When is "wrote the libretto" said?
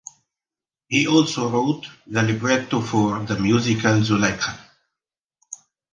1.47-2.81